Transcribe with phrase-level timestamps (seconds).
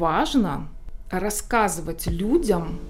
[0.00, 0.66] Важно
[1.08, 2.80] рассказывать людям,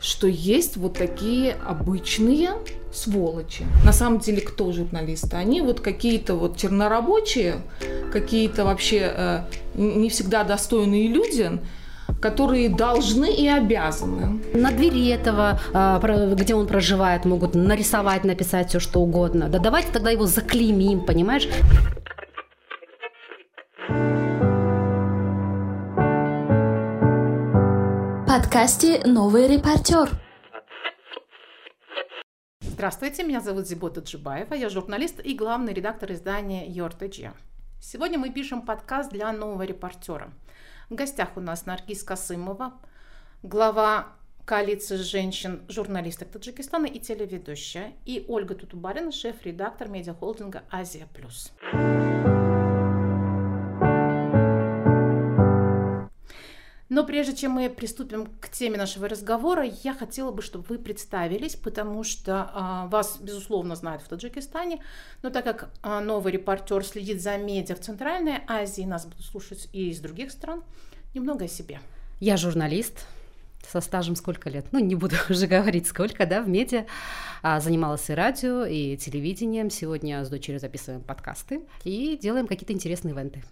[0.00, 2.52] что есть вот такие обычные
[2.94, 3.66] сволочи.
[3.84, 5.36] На самом деле, кто журналисты?
[5.36, 7.56] Они вот какие-то вот чернорабочие,
[8.10, 9.40] какие-то вообще э,
[9.74, 11.60] не всегда достойные люди,
[12.22, 14.40] которые должны и обязаны.
[14.54, 19.50] На двери этого, э, где он проживает, могут нарисовать, написать все что угодно.
[19.50, 21.50] Да давайте тогда его заклеймим, понимаешь?
[28.54, 30.10] Подкасте «Новый репортер».
[32.60, 37.32] Здравствуйте, меня зовут Зибота Джибаева, я журналист и главный редактор издания YorTG.
[37.80, 40.32] Сегодня мы пишем подкаст для нового репортера.
[40.88, 42.74] В гостях у нас Наргиз Касымова,
[43.42, 44.12] глава
[44.44, 51.52] коалиции женщин, журналисток Таджикистана и телеведущая, и Ольга Тутубарина, шеф-редактор медиахолдинга «Азия Плюс».
[56.88, 61.56] Но прежде чем мы приступим к теме нашего разговора, я хотела бы, чтобы вы представились,
[61.56, 64.82] потому что а, вас, безусловно, знают в Таджикистане,
[65.22, 69.68] но так как а, новый репортер следит за медиа в Центральной Азии, нас будут слушать
[69.72, 70.62] и из других стран,
[71.14, 71.80] немного о себе.
[72.20, 73.06] Я журналист,
[73.66, 74.66] со стажем сколько лет?
[74.72, 76.84] Ну, не буду уже говорить сколько, да, в медиа.
[77.42, 79.70] А, занималась и радио, и телевидением.
[79.70, 83.42] Сегодня с дочерью записываем подкасты и делаем какие-то интересные ивенты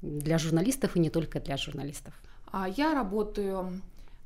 [0.00, 2.14] для журналистов и не только для журналистов.
[2.50, 3.80] А я работаю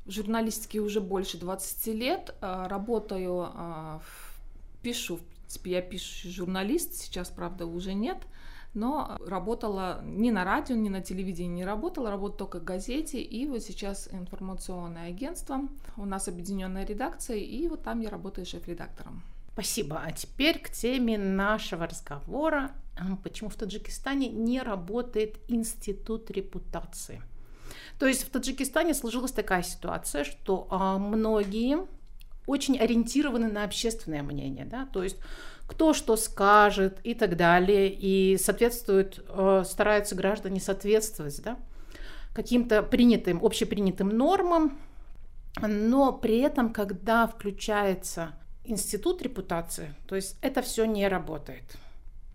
[0.04, 2.34] в журналистике уже больше 20 лет.
[2.40, 4.00] А, работаю, а,
[4.82, 8.18] пишу, в принципе, я пишущий журналист, сейчас, правда, уже нет.
[8.74, 13.46] Но работала ни на радио, ни на телевидении не работала, работала только в газете, и
[13.46, 19.22] вот сейчас информационное агентство, у нас объединенная редакция, и вот там я работаю шеф-редактором.
[19.52, 20.00] Спасибо.
[20.02, 22.70] А теперь к теме нашего разговора.
[23.22, 27.20] Почему в Таджикистане не работает институт репутации?
[27.98, 31.86] То есть в Таджикистане сложилась такая ситуация, что а, многие
[32.46, 35.16] очень ориентированы на общественное мнение, да, то есть
[35.66, 41.56] кто что скажет и так далее, и соответствует, э, стараются граждане соответствовать, да,
[42.34, 44.78] каким-то принятым, общепринятым нормам,
[45.60, 48.32] но при этом, когда включается
[48.64, 51.64] институт репутации, то есть это все не работает.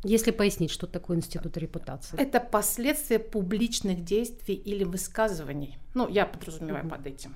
[0.08, 2.18] Если пояснить, что такое институт репутации?
[2.18, 5.78] Это последствия публичных действий или высказываний.
[5.94, 6.96] Ну, я подразумеваю угу.
[6.96, 7.36] под этим.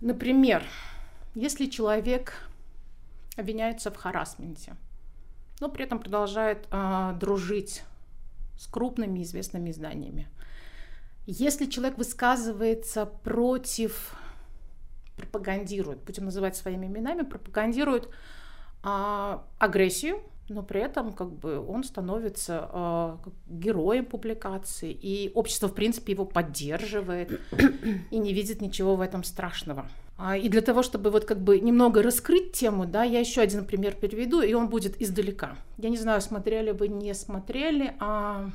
[0.00, 0.64] Например,
[1.36, 2.32] если человек
[3.36, 4.76] обвиняется в харасменте,
[5.60, 7.84] но при этом продолжает э, дружить
[8.58, 10.28] с крупными известными изданиями.
[11.26, 14.16] Если человек высказывается против,
[15.16, 18.08] пропагандирует, будем называть своими именами, пропагандирует
[18.82, 23.16] э, агрессию, но при этом как бы он становится э,
[23.48, 27.40] героем публикации, и общество, в принципе, его поддерживает
[28.10, 29.88] и не видит ничего в этом страшного.
[30.16, 33.64] А, и для того, чтобы вот как бы немного раскрыть тему, да, я еще один
[33.64, 35.56] пример переведу, и он будет издалека.
[35.78, 38.50] Я не знаю, смотрели вы, не смотрели, а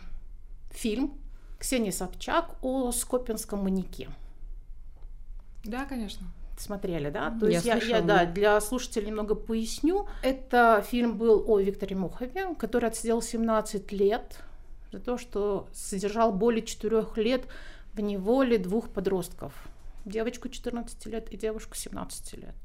[0.72, 1.14] фильм
[1.58, 4.10] Ксении Собчак о Скопинском маньяке.
[5.66, 6.26] Да, конечно
[6.60, 7.36] смотрели, да?
[7.40, 10.08] То я есть слышала, я, я да, для слушателей немного поясню.
[10.22, 14.40] Это фильм был о Викторе Мухове, который отсидел 17 лет
[14.92, 17.46] за то, что содержал более 4 лет
[17.94, 19.54] в неволе двух подростков.
[20.06, 22.56] Девочку 14 лет и девушку 17 лет.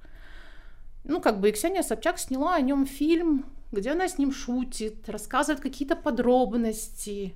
[1.04, 5.08] Ну, как бы и Ксения Собчак сняла о нем фильм, где она с ним шутит,
[5.08, 7.34] рассказывает какие-то подробности,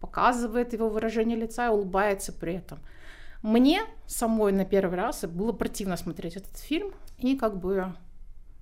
[0.00, 2.78] показывает его выражение лица и улыбается при этом–
[3.42, 7.94] мне самой на первый раз было противно смотреть этот фильм, и как бы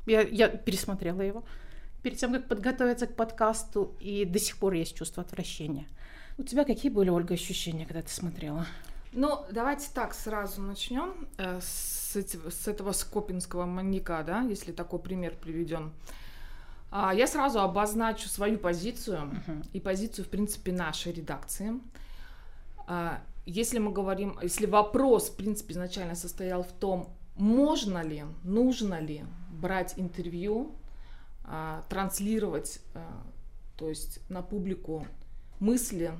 [0.06, 1.44] я, я пересмотрела его
[2.02, 5.86] перед тем, как подготовиться к подкасту, и до сих пор есть чувство отвращения.
[6.38, 8.66] У тебя какие были, Ольга, ощущения, когда ты смотрела?
[9.12, 15.34] Ну, давайте так сразу начнем э, с, с этого скопинского маньяка, да, если такой пример
[15.34, 15.92] приведен.
[16.90, 19.66] А, я сразу обозначу свою позицию uh-huh.
[19.72, 21.80] и позицию, в принципе, нашей редакции.
[22.86, 29.00] А, если мы говорим, если вопрос, в принципе, изначально состоял в том, можно ли, нужно
[29.00, 30.74] ли брать интервью,
[31.44, 33.22] а, транслировать, а,
[33.76, 35.06] то есть на публику
[35.60, 36.12] мысли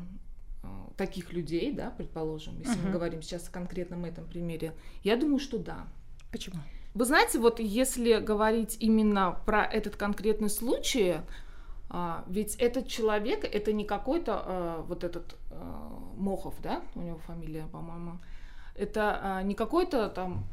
[0.62, 2.86] а, таких людей, да, предположим, если uh-huh.
[2.86, 4.72] мы говорим сейчас о конкретном этом примере,
[5.02, 5.88] я думаю, что да.
[6.30, 6.56] Почему?
[6.94, 11.16] Вы знаете, вот если говорить именно про этот конкретный случай,
[12.26, 15.36] ведь этот человек, это не какой-то вот этот
[16.16, 18.18] Мохов, да, у него фамилия, по-моему,
[18.74, 20.44] это а, не какое-то там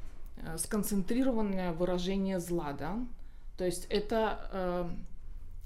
[0.45, 2.97] а, сконцентрированное выражение зла, да,
[3.57, 4.89] то есть это,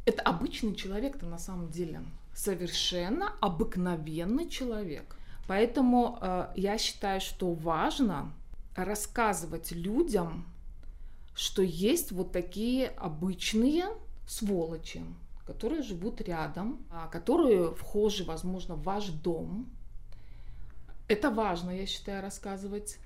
[0.05, 2.01] это обычный человек-то на самом деле,
[2.35, 5.15] совершенно обыкновенный человек.
[5.47, 8.31] Поэтому э, я считаю, что важно
[8.75, 10.45] рассказывать людям,
[11.33, 13.85] что есть вот такие обычные
[14.27, 15.03] сволочи,
[15.47, 19.65] которые живут рядом, а, которые вхожи, возможно, в ваш дом.
[21.07, 22.97] Это важно, я считаю, рассказывать.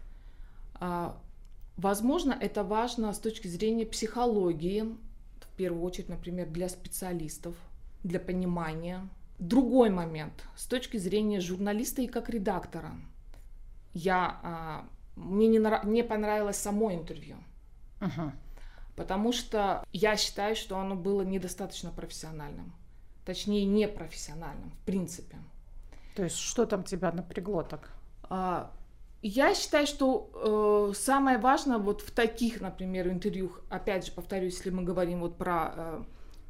[0.73, 1.15] А,
[1.77, 4.81] возможно, это важно с точки зрения психологии,
[5.39, 7.55] в первую очередь, например, для специалистов,
[8.03, 9.07] для понимания.
[9.37, 12.91] Другой момент, с точки зрения журналиста и как редактора.
[13.93, 14.85] Я, а,
[15.15, 17.35] мне не, не понравилось само интервью.
[17.99, 18.31] Uh-huh.
[19.01, 22.71] Потому что я считаю, что оно было недостаточно профессиональным.
[23.25, 25.37] Точнее, непрофессиональным, в принципе.
[26.15, 27.89] То есть, что там тебя напрягло так?
[28.29, 28.71] А,
[29.23, 34.69] я считаю, что э, самое важное вот в таких, например, интервью, опять же, повторюсь, если
[34.69, 36.03] мы говорим вот про, э,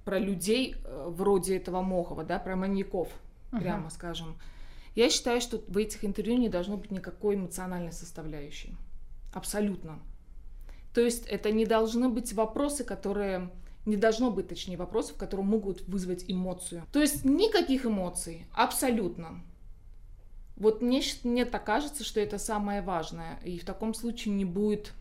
[0.03, 3.07] про людей э, вроде этого Мохова, да, про маньяков,
[3.53, 3.61] uh-huh.
[3.61, 4.37] прямо скажем,
[4.93, 8.75] я считаю, что в этих интервью не должно быть никакой эмоциональной составляющей.
[9.33, 9.99] Абсолютно.
[10.93, 13.51] То есть это не должны быть вопросы, которые...
[13.85, 16.83] Не должно быть, точнее, вопросов, которые могут вызвать эмоцию.
[16.91, 19.41] То есть никаких эмоций, абсолютно.
[20.55, 23.39] Вот мне, мне так кажется, что это самое важное.
[23.43, 24.93] И в таком случае не будет,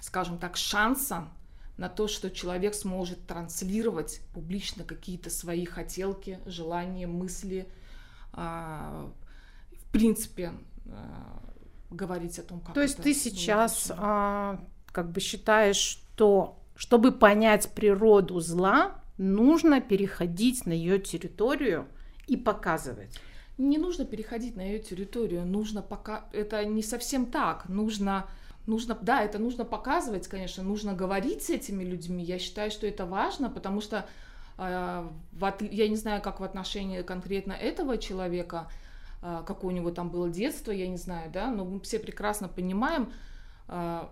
[0.00, 1.28] скажем так, шанса
[1.76, 7.68] на то, что человек сможет транслировать публично какие-то свои хотелки, желания, мысли,
[8.32, 9.10] а,
[9.72, 10.52] в принципе,
[10.86, 11.42] а,
[11.90, 12.74] говорить о том, как.
[12.74, 14.60] То есть ты сейчас а,
[14.92, 21.86] как бы считаешь, что чтобы понять природу зла, нужно переходить на ее территорию
[22.26, 23.20] и показывать.
[23.58, 28.28] Не нужно переходить на ее территорию, нужно пока это не совсем так, нужно
[28.68, 32.22] нужно, да, это нужно показывать, конечно, нужно говорить с этими людьми.
[32.22, 34.06] Я считаю, что это важно, потому что
[34.58, 38.70] э, в, я не знаю, как в отношении конкретно этого человека,
[39.22, 42.48] э, какое у него там было детство, я не знаю, да, но мы все прекрасно
[42.48, 43.10] понимаем,
[43.68, 44.06] э,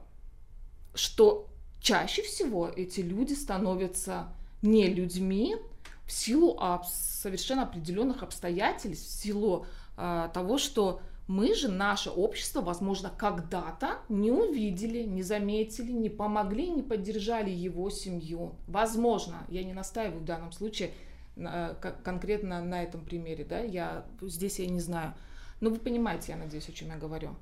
[0.97, 1.49] что
[1.81, 4.29] чаще всего эти люди становятся
[4.63, 5.57] не людьми
[6.05, 9.67] в силу совершенно определенных обстоятельств, в силу
[9.97, 16.71] э, того, что мы же, наше общество, возможно, когда-то не увидели, не заметили, не помогли,
[16.71, 18.55] не поддержали его семью.
[18.69, 20.93] Возможно, я не настаиваю в данном случае
[21.37, 25.15] э, конкретно на этом примере, да, я здесь я не знаю.
[25.61, 27.35] Но вы понимаете, я надеюсь, о чем я говорю.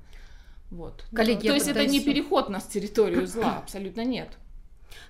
[0.71, 1.05] Вот.
[1.13, 4.29] Коллеги, То есть это не переход на территорию зла, абсолютно нет.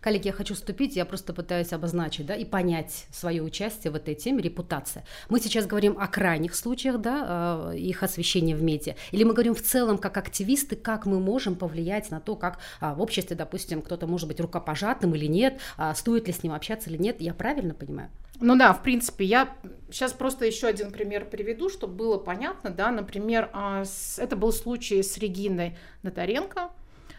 [0.02, 4.16] Коллеги, я хочу вступить, я просто пытаюсь обозначить, да, и понять свое участие в этой
[4.16, 5.04] теме, репутация.
[5.30, 9.56] Мы сейчас говорим о крайних случаях, да, э, их освещения в медиа, или мы говорим
[9.56, 13.82] в целом как активисты, как мы можем повлиять на то, как а, в обществе, допустим,
[13.82, 17.34] кто-то может быть рукопожатным или нет, а, стоит ли с ним общаться или нет, я
[17.34, 18.10] правильно понимаю?
[18.42, 19.56] Ну да, в принципе, я
[19.90, 23.84] сейчас просто еще один пример приведу, чтобы было понятно, да, например, а,
[24.18, 26.70] это был случай с Региной Натаренко,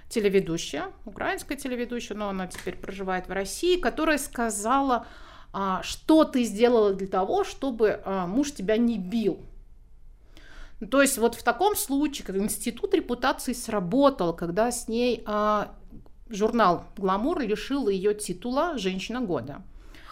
[0.08, 5.06] телеведущая, украинская телеведущая, но она теперь проживает в России, которая сказала,
[5.52, 9.40] а, что ты сделала для того, чтобы а, муж тебя не бил.
[10.90, 15.24] То есть вот в таком случае, институт репутации сработал, когда с ней
[16.28, 19.62] журнал «Гламур» лишил ее титула «Женщина года»,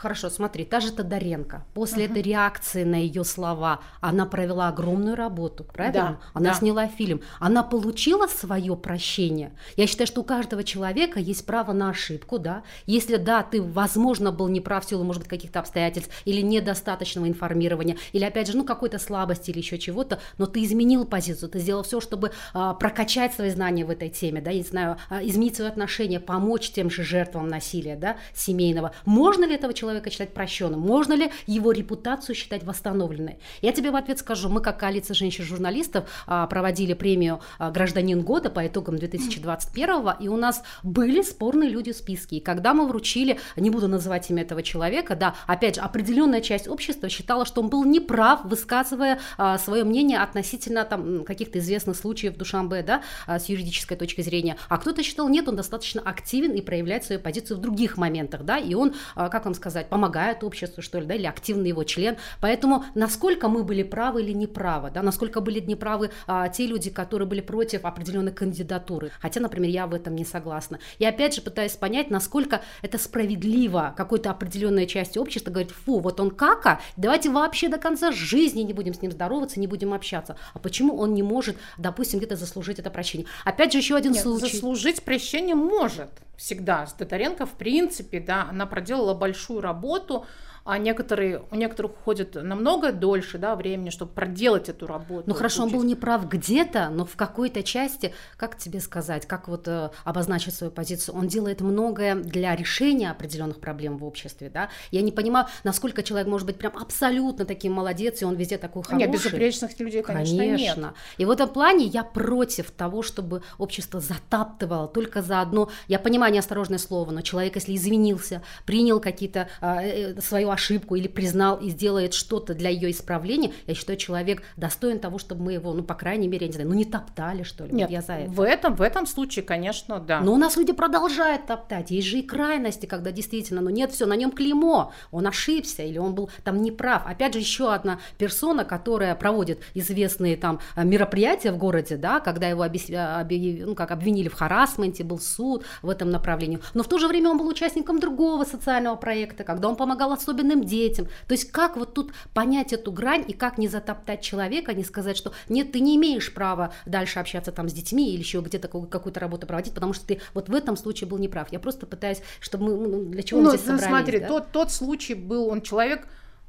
[0.04, 2.10] Хорошо, смотри, та же Тодоренко, после uh-huh.
[2.10, 6.18] этой реакции на ее слова, она провела огромную работу, правильно?
[6.20, 6.54] Да, она да.
[6.56, 9.52] сняла фильм, она получила свое прощение.
[9.78, 12.64] Я считаю, что у каждого человека есть право на ошибку, да.
[12.84, 17.96] Если да, ты, возможно, был неправ в силу, может быть, каких-то обстоятельств или недостаточного информирования,
[18.12, 21.82] или опять же, ну какой-то слабости или еще чего-то, но ты изменил позицию, ты сделал
[21.82, 25.56] все, чтобы а, прокачать свои знания в этой теме, да, я не знаю, а, изменить
[25.56, 28.92] свое отношение, помочь тем же жертвам насилия, да, семейного.
[29.06, 30.80] Можно ли этого человека человека считать прощенным?
[30.80, 33.38] Можно ли его репутацию считать восстановленной?
[33.62, 38.50] Я тебе в ответ скажу, мы как коалиция женщин-журналистов а, проводили премию а, «Гражданин года»
[38.50, 39.84] по итогам 2021
[40.20, 42.36] и у нас были спорные люди в списке.
[42.36, 46.66] И когда мы вручили, не буду называть имя этого человека, да, опять же, определенная часть
[46.66, 52.34] общества считала, что он был неправ, высказывая а, свое мнение относительно там каких-то известных случаев
[52.34, 54.56] в Душамбе, да, с юридической точки зрения.
[54.68, 58.58] А кто-то считал, нет, он достаточно активен и проявляет свою позицию в других моментах, да,
[58.58, 62.16] и он, как вам сказать, сказать, помогает обществу, что ли, да, или активный его член.
[62.40, 67.28] Поэтому насколько мы были правы или неправы, да, насколько были неправы а, те люди, которые
[67.28, 69.10] были против определенной кандидатуры.
[69.20, 70.78] Хотя, например, я в этом не согласна.
[70.98, 73.94] И опять же пытаюсь понять, насколько это справедливо.
[73.96, 78.72] Какой-то определенная часть общества говорит, фу, вот он кака, давайте вообще до конца жизни не
[78.72, 80.36] будем с ним здороваться, не будем общаться.
[80.52, 83.26] А почему он не может, допустим, где-то заслужить это прощение?
[83.44, 84.52] Опять же, еще один Нет, случай.
[84.52, 86.86] Заслужить прощение может всегда.
[86.86, 90.26] С Татаренко, в принципе, да, она проделала большую работу
[90.64, 95.24] а некоторые, у некоторых уходит намного дольше да, времени, чтобы проделать эту работу.
[95.26, 99.68] Ну хорошо, он был неправ где-то, но в какой-то части, как тебе сказать, как вот
[99.68, 104.70] э, обозначить свою позицию, он делает многое для решения определенных проблем в обществе, да?
[104.90, 108.82] Я не понимаю, насколько человек может быть прям абсолютно таким молодец, и он везде такой
[108.82, 109.06] хороший.
[109.06, 110.80] Нет, безупречных людей, конечно, конечно.
[110.80, 110.94] нет.
[111.18, 116.32] И в этом плане я против того, чтобы общество затаптывало только за одно, я понимаю
[116.32, 121.68] неосторожное слово, но человек, если извинился, принял какие-то а, э, свою ошибку или признал и
[121.68, 125.94] сделает что-то для ее исправления, я считаю, человек достоин того, чтобы мы его, ну, по
[125.94, 127.72] крайней мере, я не знаю, ну, не топтали, что ли.
[127.72, 128.30] Нет, вот я за это.
[128.30, 130.20] В этом, в этом случае, конечно, да.
[130.20, 131.90] Но у нас люди продолжают топтать.
[131.90, 135.98] Есть же и крайности, когда действительно, ну, нет, все, на нем клеймо, он ошибся или
[135.98, 137.06] он был там неправ.
[137.06, 142.62] Опять же, еще одна персона, которая проводит известные там мероприятия в городе, да, когда его
[142.62, 142.88] обес...
[142.88, 143.66] объяв...
[143.66, 146.60] ну, как обвинили в харасменте, был суд в этом направлении.
[146.74, 150.12] Но в то же время он был участником другого социального проекта, когда он помогал
[150.44, 151.06] особенным детям.
[151.26, 155.16] То есть как вот тут понять эту грань и как не затоптать человека, не сказать,
[155.16, 159.20] что нет, ты не имеешь права дальше общаться там с детьми или еще где-то какую-то
[159.20, 161.52] работу проводить, потому что ты вот в этом случае был неправ.
[161.52, 164.04] Я просто пытаюсь, чтобы мы, ну, для чего ну, мы здесь ну, собрались.
[164.04, 164.28] Смотри, да?
[164.28, 166.06] тот, тот случай был, он человек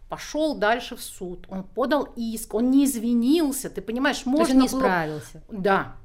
[0.10, 4.56] пошел дальше в суд, он подал иск, он не извинился, ты понимаешь, можно То есть
[4.56, 4.80] он не было...
[4.80, 5.44] справился.
[5.50, 5.96] Да,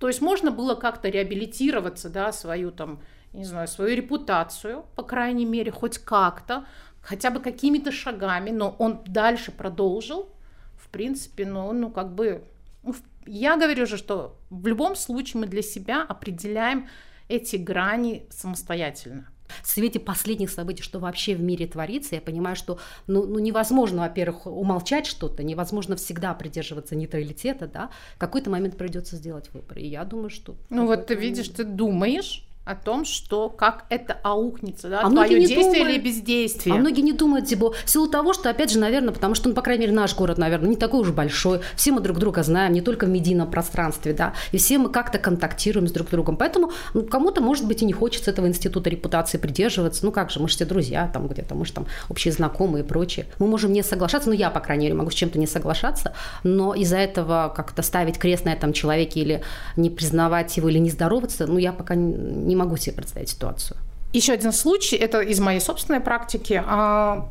[0.00, 3.00] то есть можно было как-то реабилитироваться, да, свою там,
[3.32, 6.64] не знаю, свою репутацию, по крайней мере, хоть как-то,
[7.02, 10.30] хотя бы какими-то шагами, но он дальше продолжил,
[10.76, 12.44] в принципе, ну, ну как бы,
[12.82, 12.94] ну,
[13.26, 16.88] я говорю же, что в любом случае мы для себя определяем
[17.28, 19.28] эти грани самостоятельно.
[19.62, 24.02] В свете последних событий, что вообще в мире творится, я понимаю, что ну, ну невозможно,
[24.02, 29.78] во-первых, умолчать что-то, невозможно всегда придерживаться нейтралитета, да, в какой-то момент придется сделать выбор.
[29.78, 30.56] И я думаю, что...
[30.70, 35.40] Ну вот ты видишь, ты думаешь, о том, что как это аукнется, да, а твое
[35.40, 36.76] действие думают, или бездействие.
[36.76, 39.54] А многие не думают, типа, в силу того, что, опять же, наверное, потому что, ну,
[39.54, 42.72] по крайней мере, наш город, наверное, не такой уж большой, все мы друг друга знаем,
[42.72, 46.70] не только в медийном пространстве, да, и все мы как-то контактируем с друг другом, поэтому
[46.94, 50.48] ну, кому-то, может быть, и не хочется этого института репутации придерживаться, ну, как же, мы
[50.48, 53.26] же все друзья там где-то, мы же там общие знакомые и прочее.
[53.40, 56.14] Мы можем не соглашаться, ну, я, по крайней мере, могу с чем-то не соглашаться,
[56.44, 59.42] но из-за этого как-то ставить крест на этом человеке или
[59.76, 63.78] не признавать его, или не здороваться, ну, я пока не не могу себе представить ситуацию.
[64.12, 66.62] Еще один случай, это из моей собственной практики.
[66.66, 67.28] А,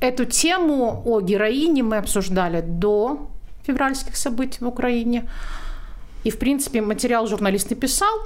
[0.00, 3.30] эту тему о героине мы обсуждали до
[3.62, 5.28] февральских событий в Украине.
[6.24, 8.20] И, в принципе, материал журналист и писал,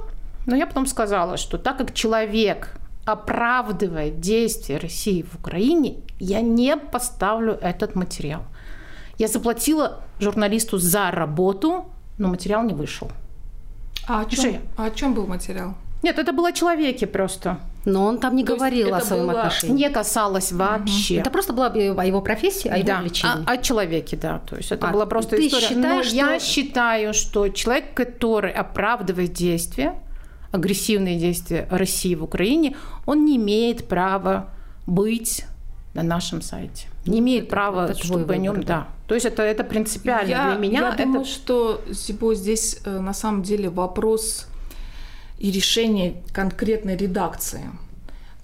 [0.47, 2.73] но я потом сказала, что так как человек
[3.05, 8.41] оправдывает действия России в Украине, я не поставлю этот материал.
[9.19, 11.85] Я заплатила журналисту за работу,
[12.17, 13.11] но материал не вышел.
[14.07, 15.75] А о чем, а о чем был материал?
[16.03, 17.57] Нет, это было о человеке просто.
[17.85, 19.41] Но он там не То говорил о своем было...
[19.41, 19.75] отношении.
[19.75, 21.17] Не касалось вообще.
[21.17, 23.45] Это просто было о его профессии, о его да, увлечении.
[23.45, 24.39] О, о человеке, да.
[24.39, 25.67] То есть это а, была просто ты история.
[25.67, 26.15] Считаешь, Но что...
[26.15, 29.95] я считаю, что человек, который оправдывает действия,
[30.51, 32.75] агрессивные действия России в Украине,
[33.05, 34.49] он не имеет права
[34.85, 35.45] быть
[35.93, 36.87] на нашем сайте.
[37.05, 38.87] Не имеет это, права, это чтобы о нем, да.
[39.07, 40.79] То есть это, это принципиально я, для меня.
[40.81, 41.03] Я это...
[41.03, 44.47] думаю, что Сибо, здесь э, на самом деле вопрос
[45.39, 47.69] и решение конкретной редакции.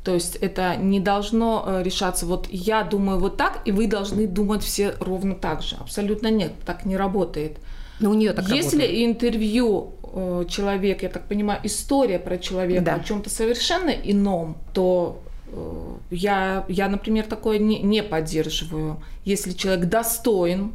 [0.03, 4.27] То есть это не должно э, решаться, вот я думаю вот так, и вы должны
[4.27, 5.77] думать все ровно так же.
[5.79, 7.57] Абсолютно нет, так не работает.
[7.99, 9.05] Но у нее так Если работает.
[9.05, 12.95] интервью э, человек, я так понимаю, история про человека да.
[12.95, 19.01] о чем-то совершенно ином, то э, я, я, например, такое не, не поддерживаю.
[19.23, 20.73] Если человек достоин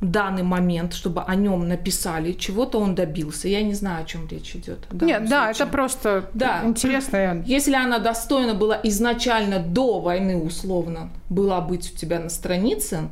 [0.00, 3.48] данный момент, чтобы о нем написали, чего-то он добился.
[3.48, 4.86] Я не знаю, о чем речь идет.
[4.92, 6.62] Нет, да, это просто да.
[6.64, 7.42] интересно.
[7.46, 13.08] Если она достойна была изначально до войны, условно, была быть у тебя на странице,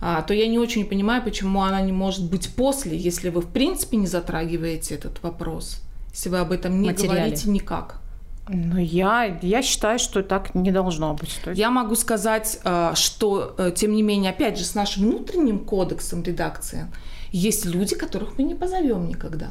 [0.00, 3.48] а, то я не очень понимаю, почему она не может быть после, если вы в
[3.48, 7.18] принципе не затрагиваете этот вопрос, если вы об этом не Материале.
[7.18, 7.99] говорите никак.
[8.48, 11.40] Ну, я, я считаю, что так не должно быть.
[11.54, 16.22] Я могу сказать, э, что, э, тем не менее, опять же, с нашим внутренним кодексом
[16.22, 16.86] редакции
[17.30, 19.50] есть люди, которых мы не позовем никогда.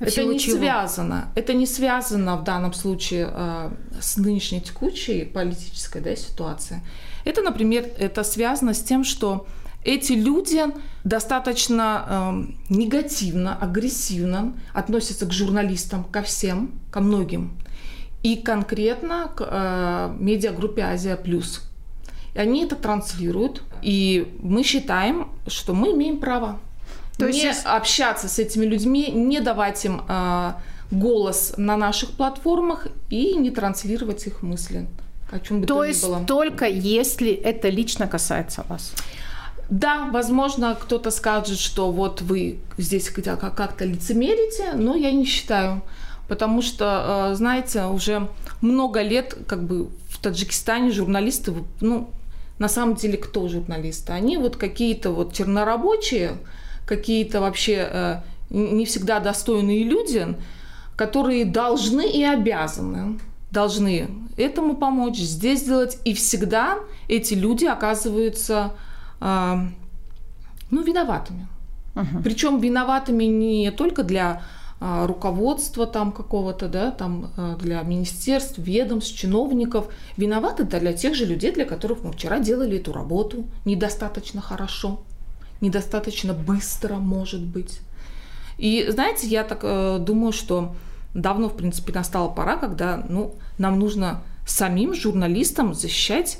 [0.00, 0.56] А это не чего?
[0.56, 1.28] связано.
[1.36, 3.70] Это не связано в данном случае э,
[4.00, 6.80] с нынешней текущей политической да, ситуацией.
[7.24, 9.46] Это, например, это связано с тем, что
[9.84, 10.64] эти люди
[11.04, 17.56] достаточно э, негативно, агрессивно относятся к журналистам, ко всем, ко многим
[18.22, 21.62] и конкретно к э, медиагруппе Азия Плюс.
[22.34, 26.58] И они это транслируют, и мы считаем, что мы имеем право
[27.18, 27.62] То не есть...
[27.66, 30.52] общаться с этими людьми, не давать им э,
[30.90, 34.86] голос на наших платформах и не транслировать их мысли.
[35.30, 36.24] о чем бы то, то есть было.
[36.26, 38.92] только если это лично касается вас.
[39.68, 45.82] Да, возможно, кто-то скажет, что вот вы здесь как-то лицемерите, но я не считаю.
[46.32, 48.26] Потому что, э, знаете, уже
[48.62, 52.08] много лет как бы в Таджикистане журналисты, ну,
[52.58, 54.14] на самом деле, кто журналисты?
[54.14, 56.38] Они вот какие-то вот чернорабочие,
[56.86, 60.26] какие-то вообще э, не всегда достойные люди,
[60.96, 63.18] которые должны и обязаны
[63.50, 64.08] должны
[64.38, 65.98] этому помочь, здесь сделать.
[66.06, 68.72] И всегда эти люди оказываются
[69.20, 69.56] э,
[70.70, 71.46] ну, виноватыми.
[71.94, 72.22] Uh-huh.
[72.24, 74.40] Причем виноватыми не только для
[75.06, 79.86] руководства там какого-то, да, там э, для министерств, ведомств, чиновников.
[80.16, 85.00] Виноваты для тех же людей, для которых мы вчера делали эту работу недостаточно хорошо,
[85.60, 87.80] недостаточно быстро, может быть.
[88.58, 90.74] И знаете, я так э, думаю, что
[91.14, 96.38] давно, в принципе, настала пора, когда ну, нам нужно самим журналистам защищать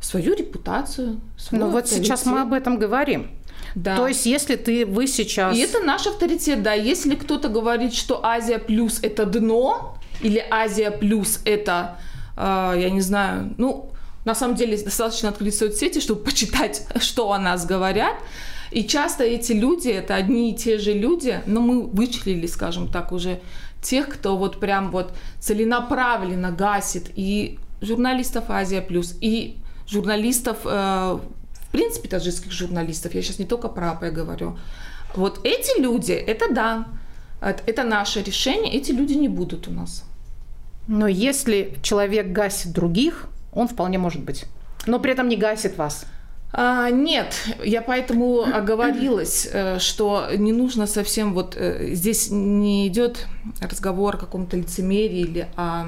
[0.00, 1.20] свою репутацию.
[1.50, 3.30] Ну вот сейчас мы об этом говорим.
[3.74, 3.96] Да.
[3.96, 5.56] То есть, если ты вы сейчас.
[5.56, 6.72] И это наш авторитет, да.
[6.74, 11.98] Если кто-то говорит, что Азия плюс это дно, или Азия плюс это,
[12.36, 13.90] э, я не знаю, ну,
[14.24, 18.14] на самом деле достаточно открыть соцсети, чтобы почитать, что о нас говорят.
[18.70, 23.12] И часто эти люди, это одни и те же люди, но мы вычислили, скажем так,
[23.12, 23.40] уже
[23.82, 31.18] тех, кто вот прям вот целенаправленно гасит и журналистов Азия Плюс, и журналистов, э,
[31.72, 34.58] принципе, таджикских журналистов, я сейчас не только про АП говорю.
[35.14, 36.86] Вот эти люди, это да,
[37.40, 40.04] это наше решение, эти люди не будут у нас.
[40.86, 44.44] Но если человек гасит других, он вполне может быть.
[44.86, 46.06] Но при этом не гасит вас.
[46.52, 53.26] А, нет, я поэтому оговорилась, э, что не нужно совсем вот э, здесь не идет
[53.60, 55.86] разговор о каком-то лицемерии или о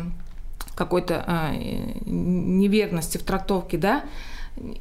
[0.74, 4.02] какой-то а, неверности в трактовке, да,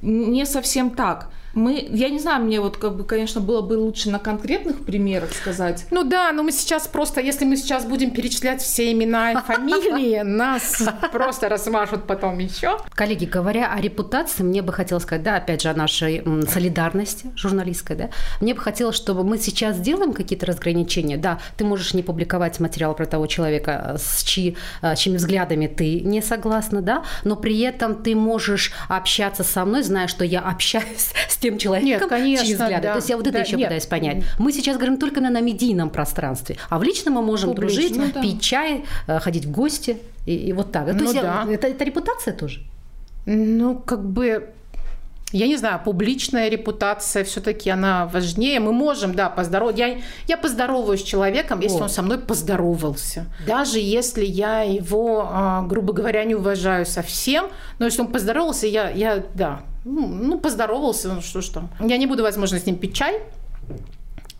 [0.01, 4.10] не совсем так мы, я не знаю, мне вот как бы, конечно, было бы лучше
[4.10, 5.86] на конкретных примерах сказать.
[5.92, 10.22] Ну да, но мы сейчас просто, если мы сейчас будем перечислять все имена и фамилии,
[10.24, 12.79] нас просто размажут потом еще.
[12.96, 17.96] Коллеги, говоря о репутации, мне бы хотелось сказать, да, опять же, о нашей солидарности журналистской,
[17.96, 18.09] да,
[18.42, 22.96] мне бы хотелось, чтобы мы сейчас сделаем какие-то разграничения, да, ты можешь не публиковать материал
[22.96, 28.01] про того человека, с чьи, э, чьими взглядами ты не согласна, да, но при этом
[28.01, 32.56] ты можешь общаться со мной, зная, что я общаюсь с тем человеком, нет, конечно, чьи
[32.56, 32.84] взгляды.
[32.84, 33.68] Да, То есть я вот это да, еще нет.
[33.68, 34.24] пытаюсь понять.
[34.38, 37.98] Мы сейчас говорим только на, на медийном пространстве, а в личном мы можем Публично, дружить,
[37.98, 38.22] ну, да.
[38.22, 40.88] пить чай, э, ходить в гости и, и вот так.
[40.88, 41.46] То ну, есть да.
[41.48, 42.62] я, это, это репутация тоже?
[43.26, 44.50] Ну, как бы
[45.33, 48.59] я не знаю, публичная репутация все-таки она важнее.
[48.59, 49.83] Мы можем, да, поздороваться.
[49.83, 51.83] Я, я поздороваюсь с человеком, если вот.
[51.83, 53.25] он со мной поздоровался.
[53.48, 57.48] Даже если я его, а, грубо говоря, не уважаю совсем,
[57.79, 61.69] но если он поздоровался, я, я да, ну, ну поздоровался, ну что ж там.
[61.79, 63.22] Я не буду, возможно, с ним пить чай,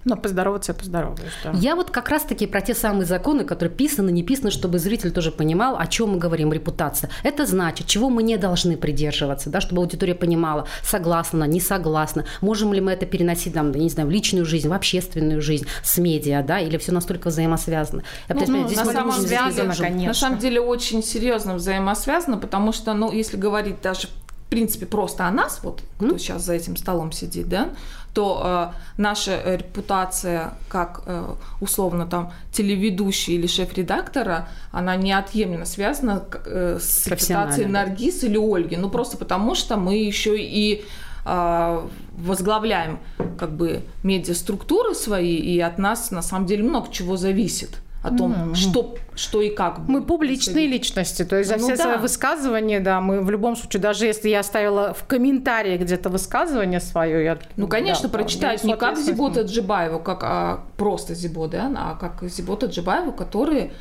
[0.06, 1.52] но поздороваться я поздороваюсь, да.
[1.54, 5.32] Я вот как раз-таки про те самые законы, которые писаны, не писаны, чтобы зритель тоже
[5.32, 7.10] понимал, о чем мы говорим, репутация.
[7.24, 12.26] Это значит, чего мы не должны придерживаться, да, чтобы аудитория понимала, согласна она, не согласна,
[12.42, 15.98] можем ли мы это переносить, там, не знаю, в личную жизнь, в общественную жизнь, с
[15.98, 18.04] медиа, да, или все настолько взаимосвязано.
[18.30, 20.08] Я ну, ну, здесь на самом связано, конечно.
[20.08, 25.28] На самом деле очень серьезно взаимосвязано, потому что, ну, если говорить даже в принципе просто
[25.28, 26.20] о нас, вот кто mm-hmm.
[26.20, 27.70] сейчас за этим столом сидит, да,
[28.14, 36.80] то э, наша репутация как э, условно там телеведущий или шеф-редактора, она неотъемлемо связана э,
[36.80, 38.76] с репутацией Наргиз или Ольги.
[38.76, 40.86] Ну просто потому что мы еще и
[41.26, 43.00] э, возглавляем
[43.38, 48.34] как бы медиаструктуры свои, и от нас на самом деле много чего зависит о том,
[48.34, 48.56] mm-hmm.
[48.56, 49.80] что, что и как.
[49.88, 51.84] Мы публичные личности, то есть за ну, все да.
[51.84, 56.82] свои высказывания, да, мы в любом случае, даже если я оставила в комментарии где-то высказывание
[56.82, 57.40] свое, я...
[57.56, 61.96] Ну, конечно, да, прочитать да, не как Зибота Джибаеву, как а, просто Зибо, да, а
[61.96, 63.72] как Зибота Джибаеву, который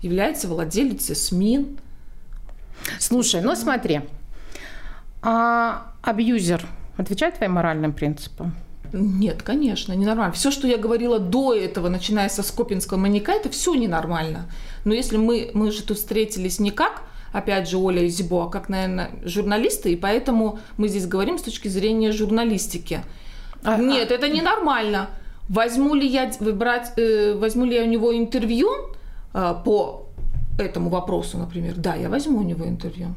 [0.00, 1.76] является владелицей СМИ.
[2.98, 4.00] Слушай, ну смотри,
[5.20, 6.64] а абьюзер
[6.96, 8.54] отвечает твоим моральным принципам?
[8.92, 10.32] Нет, конечно, ненормально.
[10.32, 14.50] Все, что я говорила до этого, начиная со Скопинского маньяка, это все ненормально.
[14.84, 18.48] Но если мы, мы же тут встретились не как, опять же, Оля и Зибо, а
[18.48, 23.02] как, наверное, журналисты, и поэтому мы здесь говорим с точки зрения журналистики.
[23.62, 24.14] А, Нет, а...
[24.14, 25.10] это ненормально.
[25.48, 28.68] Возьму ли я выбрать, э, возьму ли я у него интервью
[29.34, 30.06] э, по
[30.58, 31.74] этому вопросу, например?
[31.76, 33.14] Да, я возьму у него интервью.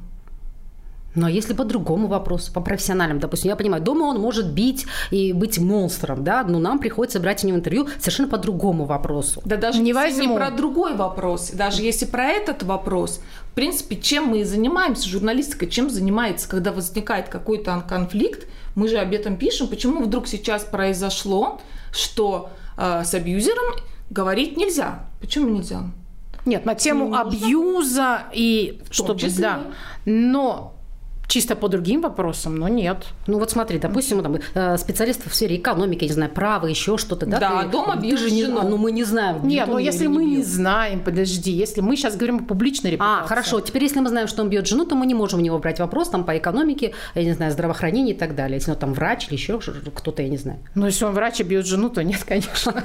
[1.19, 5.34] Но если по другому вопросу, по профессиональным, допустим, я понимаю, дома он может бить и
[5.34, 9.41] быть монстром, да, но нам приходится брать у него интервью совершенно по другому вопросу.
[9.43, 10.23] Да даже не если возьму.
[10.23, 13.19] не про другой вопрос, даже если про этот вопрос,
[13.51, 18.97] в принципе, чем мы и занимаемся, журналистика, чем занимается, когда возникает какой-то конфликт, мы же
[18.97, 21.60] об этом пишем, почему вдруг сейчас произошло,
[21.91, 23.75] что э, с абьюзером
[24.10, 25.01] говорить нельзя.
[25.19, 25.82] Почему нельзя?
[26.45, 29.63] Нет, на тему абьюза и чтобы да.
[30.05, 30.79] Но
[31.30, 33.06] чисто по другим вопросам, но нет.
[33.28, 37.26] Ну вот смотри, допустим, там, э, специалисты в сфере экономики, не знаю, права, еще что-то,
[37.26, 37.39] да?
[37.39, 39.48] Да, ты, дома ты же не, ну мы не знаем.
[39.48, 43.24] Нет, но если мы не, не знаем, подожди, если мы сейчас говорим о публичной репутации.
[43.24, 45.44] А, хорошо, теперь если мы знаем, что он бьет жену, то мы не можем у
[45.44, 48.58] него брать вопрос там по экономике, я не знаю, здравоохранение и так далее.
[48.58, 50.60] Если он там врач или еще кто-то, я не знаю.
[50.74, 52.84] Ну если он врач и бьет жену, то нет, конечно.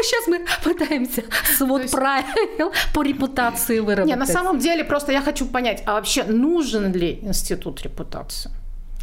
[0.02, 1.24] Сейчас мы пытаемся
[1.56, 1.94] свод есть...
[1.94, 4.08] правил по репутации выработать.
[4.08, 8.50] Не, на самом деле просто я хочу понять, а вообще нужен ли институт репутации?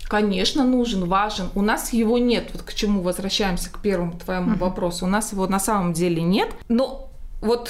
[0.08, 1.50] Конечно, нужен, важен.
[1.54, 2.50] У нас его нет.
[2.54, 4.60] Вот к чему возвращаемся к первому твоему uh-huh.
[4.60, 5.06] вопросу.
[5.06, 6.50] У нас его на самом деле нет.
[6.70, 7.70] Но вот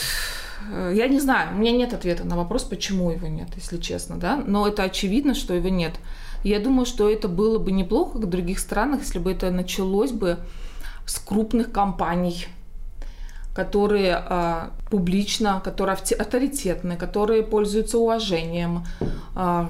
[0.72, 4.18] э, я не знаю, у меня нет ответа на вопрос, почему его нет, если честно,
[4.18, 4.38] да.
[4.46, 5.94] Но это очевидно, что его нет.
[6.44, 10.38] Я думаю, что это было бы неплохо в других странах, если бы это началось бы
[11.08, 12.48] с крупных компаний,
[13.58, 18.84] которые э, публично, которые авторитетны, которые пользуются уважением,
[19.36, 19.68] э,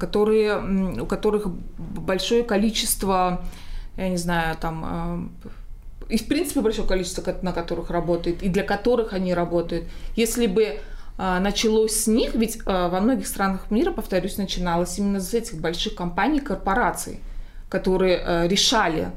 [0.00, 0.56] которые,
[1.02, 1.48] у которых
[1.78, 3.42] большое количество,
[3.98, 5.30] я не знаю, там,
[6.08, 9.84] э, и в принципе большое количество, на которых работает, и для которых они работают.
[10.16, 10.78] Если бы э,
[11.18, 15.96] началось с них, ведь э, во многих странах мира, повторюсь, начиналось именно с этих больших
[15.96, 17.20] компаний, корпораций,
[17.68, 19.10] которые э, решали,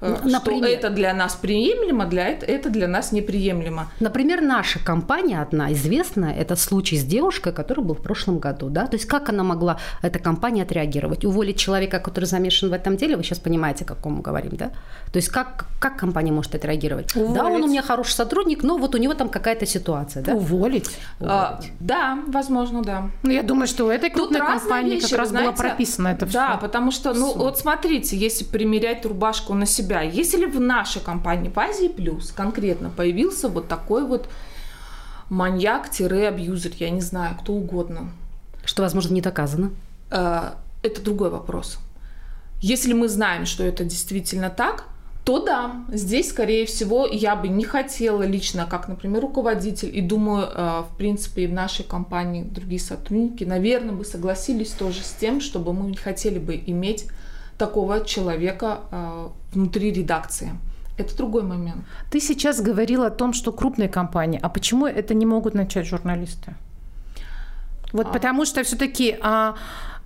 [0.00, 3.90] Например, что это для нас приемлемо, для это, это для нас неприемлемо.
[4.00, 8.86] Например, наша компания одна известная, это случай с девушкой, который был в прошлом году, да,
[8.86, 11.24] то есть как она могла, эта компания, отреагировать?
[11.24, 14.70] Уволить человека, который замешан в этом деле, вы сейчас понимаете, о каком мы говорим, да?
[15.12, 17.16] То есть как, как компания может отреагировать?
[17.16, 17.34] Уволить.
[17.34, 20.34] Да, он у меня хороший сотрудник, но вот у него там какая-то ситуация, да?
[20.34, 20.90] Уволить?
[21.20, 23.10] А, да, возможно, да.
[23.22, 26.26] Ну, я думаю, что у этой крупной компании вещи, как раз знаете, было прописано это
[26.26, 26.38] все.
[26.38, 27.38] Да, потому что, ну, все.
[27.38, 30.02] вот смотрите, если примерять рубашку на себя, себя.
[30.02, 34.28] Если в нашей компании в Азии Плюс конкретно появился вот такой вот
[35.30, 38.10] маньяк-абьюзер, я не знаю, кто угодно.
[38.64, 39.70] Что, возможно, не доказано.
[40.10, 41.78] Э, это другой вопрос.
[42.60, 44.84] Если мы знаем, что это действительно так,
[45.24, 50.48] то да, здесь, скорее всего, я бы не хотела лично, как, например, руководитель, и думаю,
[50.50, 55.40] э, в принципе, и в нашей компании другие сотрудники, наверное, бы согласились тоже с тем,
[55.40, 57.06] чтобы мы не хотели бы иметь
[57.58, 60.50] такого человека э, внутри редакции.
[60.96, 61.84] Это другой момент.
[62.10, 64.40] Ты сейчас говорила о том, что крупные компании.
[64.42, 66.54] А почему это не могут начать журналисты?
[67.92, 68.10] Вот а.
[68.10, 69.54] потому что все-таки а,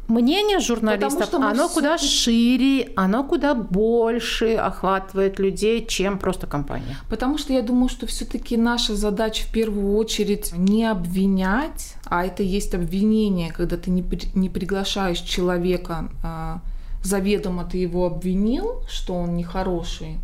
[0.08, 6.96] мнение журналистов, оно куда шире, оно куда больше охватывает людей, чем просто компания.
[7.08, 12.42] Потому что я думаю, что все-таки наша задача в первую очередь не обвинять, а это
[12.42, 16.60] есть обвинение, когда ты не, при, не приглашаешь человека а,
[17.02, 20.18] заведомо ты его обвинил, что он нехороший,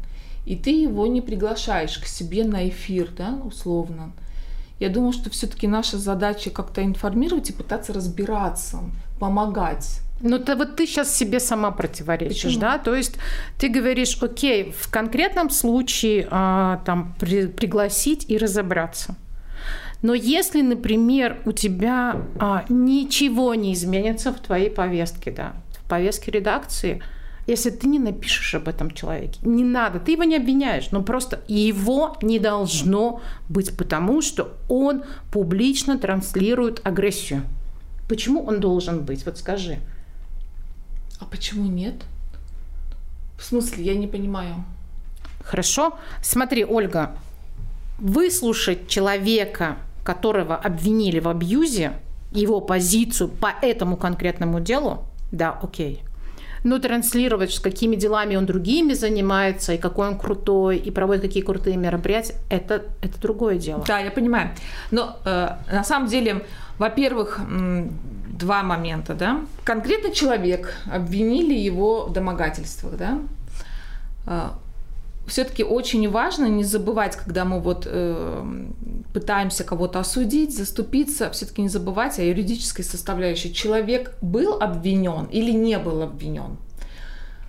[0.46, 4.12] и ты его не приглашаешь к себе на эфир, да, условно.
[4.80, 8.78] Я думаю, что все-таки наша задача как-то информировать и пытаться разбираться,
[9.18, 10.00] помогать.
[10.20, 12.60] Ну, то вот ты сейчас себе сама противоречишь, Почему?
[12.60, 12.78] да?
[12.78, 13.16] То есть
[13.58, 19.16] ты говоришь, окей, в конкретном случае а, там при, пригласить и разобраться.
[20.02, 25.52] Но если, например, у тебя а, ничего не изменится в твоей повестке, да,
[25.88, 27.02] повестке редакции,
[27.46, 29.40] если ты не напишешь об этом человеке.
[29.42, 35.02] Не надо, ты его не обвиняешь, но просто его не должно быть, потому что он
[35.32, 37.42] публично транслирует агрессию.
[38.08, 39.24] Почему он должен быть?
[39.24, 39.78] Вот скажи.
[41.20, 41.94] А почему нет?
[43.38, 44.64] В смысле, я не понимаю.
[45.42, 45.98] Хорошо.
[46.22, 47.16] Смотри, Ольга,
[47.98, 51.92] выслушать человека, которого обвинили в абьюзе,
[52.32, 56.02] его позицию по этому конкретному делу, да, окей.
[56.64, 61.42] Но транслировать, с какими делами он другими занимается, и какой он крутой, и проводит какие
[61.42, 63.84] крутые мероприятия, это, это другое дело.
[63.86, 64.50] Да, я понимаю.
[64.90, 66.44] Но э, на самом деле,
[66.78, 67.40] во-первых,
[68.28, 69.40] два момента, да.
[69.64, 74.58] Конкретно человек, обвинили его в домогательствах, да.
[75.28, 78.44] Все-таки очень важно не забывать, когда мы вот э,
[79.12, 83.52] пытаемся кого-то осудить, заступиться, все-таки не забывать о юридической составляющей.
[83.52, 86.56] Человек был обвинен или не был обвинен?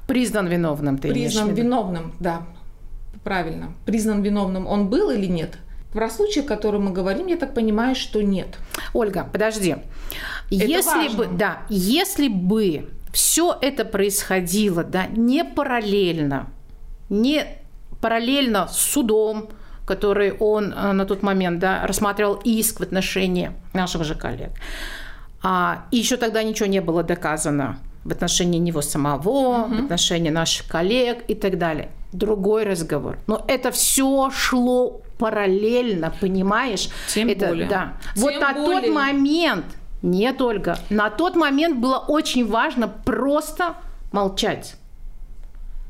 [0.07, 2.41] Признан виновным, ты Признан виновным, да,
[3.23, 3.73] правильно.
[3.85, 5.57] Признан виновным он был или нет?
[5.93, 8.57] Про случай, о котором мы говорим, я так понимаю, что нет.
[8.93, 9.77] Ольга, подожди.
[10.49, 11.17] если важно.
[11.17, 16.49] бы, да, если бы все это происходило, да, не параллельно,
[17.09, 17.59] не
[18.01, 19.49] параллельно с судом,
[19.85, 24.51] который он э, на тот момент да, рассматривал иск в отношении наших же коллег.
[25.41, 30.67] А, и еще тогда ничего не было доказано в отношении него самого, в отношении наших
[30.67, 31.89] коллег и так далее.
[32.13, 33.17] Другой разговор.
[33.27, 36.89] Но это все шло параллельно, понимаешь?
[37.07, 37.67] Тем это, более.
[37.67, 37.93] Да.
[38.15, 38.91] Тем вот на тот более.
[38.91, 39.65] момент,
[40.01, 43.75] нет, Ольга, на тот момент было очень важно просто
[44.12, 44.75] молчать.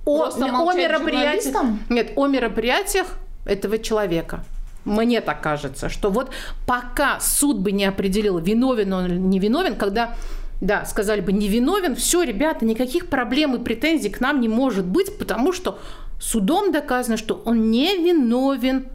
[0.10, 1.56] О, о мероприятиях,
[1.90, 3.08] нет, о мероприятиях
[3.46, 4.44] этого человека.
[4.86, 6.32] Мне так кажется, что вот
[6.66, 10.16] пока суд бы не определил, виновен он или не виновен, когда
[10.62, 15.18] да, сказали бы невиновен, все, ребята, никаких проблем и претензий к нам не может быть,
[15.18, 15.80] потому что
[16.20, 18.88] судом доказано, что он не виновен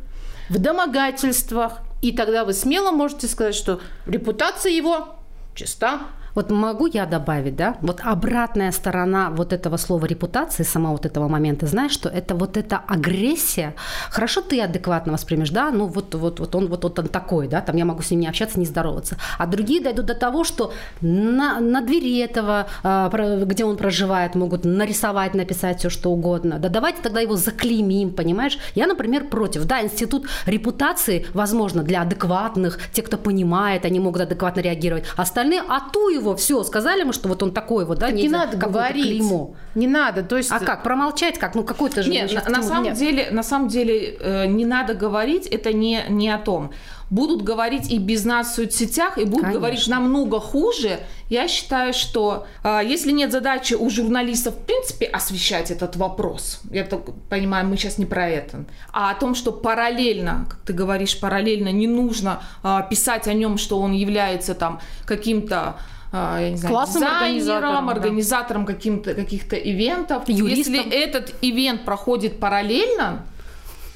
[0.51, 1.79] в домогательствах.
[2.03, 5.17] И тогда вы смело можете сказать, что репутация его
[5.55, 6.01] чиста.
[6.35, 7.77] Вот могу я добавить, да?
[7.81, 12.57] Вот обратная сторона вот этого слова репутации, сама вот этого момента, знаешь, что это вот
[12.57, 13.75] эта агрессия.
[14.11, 15.71] Хорошо, ты адекватно воспримешь, да?
[15.71, 17.61] Ну вот, вот, вот он, вот, вот он такой, да?
[17.61, 19.17] Там я могу с ним не общаться, не здороваться.
[19.39, 23.09] А другие дойдут до того, что на, на двери этого, а,
[23.45, 26.59] где он проживает, могут нарисовать, написать все что угодно.
[26.59, 28.59] Да давайте тогда его заклеймим, понимаешь?
[28.75, 29.65] Я, например, против.
[29.67, 35.05] Да, институт репутации, возможно, для адекватных, те, кто понимает, они могут адекватно реагировать.
[35.17, 38.29] Остальные, а ту его, все, сказали мы, что вот он такой вот, да, Так не
[38.29, 39.05] надо говорить.
[39.05, 39.55] клеймо.
[39.75, 40.23] Не надо.
[40.23, 41.55] То есть А как, промолчать как?
[41.55, 42.11] Ну, какой-то же...
[42.11, 42.97] Нет, на, на самом Нет.
[42.97, 46.71] деле, на самом деле э, не надо говорить, это не, не о том.
[47.11, 49.61] Будут говорить и без нас в соцсетях, и будут Конечно.
[49.61, 51.01] говорить намного хуже.
[51.29, 56.85] Я считаю, что э, если нет задачи у журналистов, в принципе, освещать этот вопрос, я
[56.85, 61.21] так понимаю, мы сейчас не про это, а о том, что параллельно, как ты говоришь,
[61.21, 65.77] параллельно не нужно э, писать о нем, что он является там каким-то
[66.17, 67.93] я не знаю, Классным дизайнером, организатором, да.
[67.93, 70.29] организатором каким-то, каких-то ивентов.
[70.29, 70.75] Юристом.
[70.75, 73.25] Если этот ивент проходит параллельно,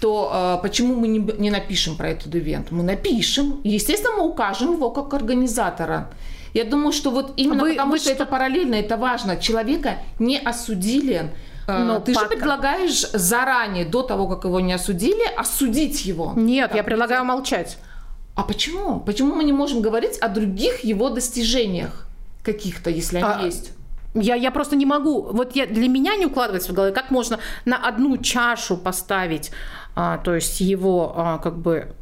[0.01, 2.71] то э, почему мы не, не напишем про этот ивент?
[2.71, 3.61] Мы напишем.
[3.65, 6.11] Естественно, мы укажем его как организатора.
[6.55, 9.37] Я думаю, что вот именно Вы- потому, вы что, что- это параллельно, это важно.
[9.37, 11.31] Человека не осудили.
[11.69, 16.33] Э, Но Ты пока- же предлагаешь заранее, до того, как его не осудили, осудить его.
[16.37, 17.77] Нет, Так, я предлагаю молчать.
[18.35, 19.01] А почему?
[19.01, 22.08] Почему мы не можем говорить о других его достижениях
[22.53, 23.73] каких-то, если они А, есть?
[24.15, 25.23] Я, я просто не могу.
[25.23, 29.51] Вот я, для меня не укладывается в голове, как можно на одну чашу поставить,
[29.95, 31.95] а, то есть его а, как бы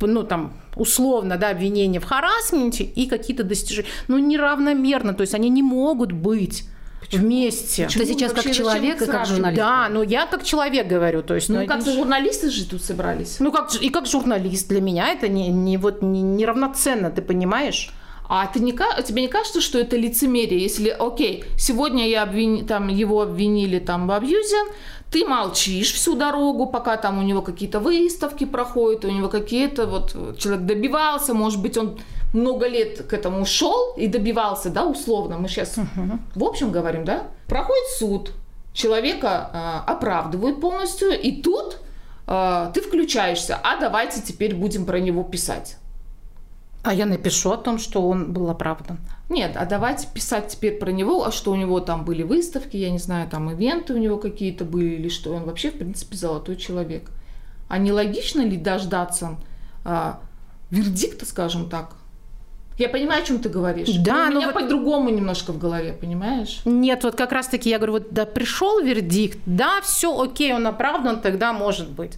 [0.00, 3.88] ну там условно, да, обвинения в харасменте и какие-то достижения.
[4.08, 6.64] Ну, неравномерно, то есть они не могут быть
[7.12, 7.88] вместе.
[7.88, 9.60] Ты сейчас как человек и как журналист.
[9.60, 11.48] Да, но я как человек говорю, то есть...
[11.48, 13.36] Ну, это как не- журналисты же тут собрались.
[13.40, 17.90] ну, как, и как журналист для меня это не, не, вот, не, неравноценно, ты понимаешь?
[18.32, 22.86] А ты не, тебе не кажется, что это лицемерие, если, окей, сегодня я обвини- там,
[22.86, 24.56] его обвинили там, в абьюзе,
[25.10, 30.38] ты молчишь всю дорогу, пока там у него какие-то выставки проходят, у него какие-то, вот,
[30.38, 31.98] человек добивался, может быть, он
[32.32, 35.74] много лет к этому шел и добивался, да, условно, мы сейчас
[36.36, 38.30] в общем говорим, да, проходит суд,
[38.72, 41.78] человека а, оправдывают полностью, и тут
[42.28, 45.78] а, ты включаешься, а давайте теперь будем про него писать.
[46.82, 48.98] А я напишу о том, что он был оправдан.
[49.28, 52.90] Нет, а давайте писать теперь про него, а что у него там были выставки, я
[52.90, 56.56] не знаю, там ивенты у него какие-то были, или что он вообще, в принципе, золотой
[56.56, 57.10] человек.
[57.68, 59.36] А не логично ли дождаться
[59.84, 60.20] а,
[60.70, 61.92] вердикта, скажем так?
[62.78, 63.90] Я понимаю, о чем ты говоришь.
[63.98, 66.62] Да, но у но меня вот- по-другому немножко в голове, понимаешь?
[66.64, 71.20] Нет, вот как раз-таки я говорю, вот да, пришел вердикт, да, все окей, он оправдан,
[71.20, 72.14] тогда может быть.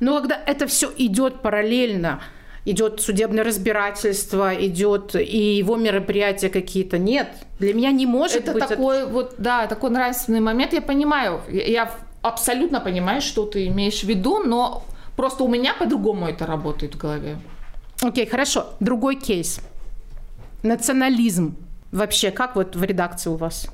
[0.00, 2.20] Но когда это все идет параллельно,
[2.66, 8.66] идет судебное разбирательство, идет и его мероприятия какие-то, нет, для меня не может это быть.
[8.66, 11.40] такой вот, да, такой нравственный момент, я понимаю.
[11.48, 11.90] Я,
[12.22, 14.84] абсолютно понимаю, что ты имеешь в виду, но
[15.16, 17.36] просто у меня по-другому это работает в голове.
[18.02, 18.74] Окей, хорошо.
[18.80, 19.60] Другой кейс.
[20.62, 21.56] Национализм.
[21.92, 23.68] Вообще, как вот в редакции у вас?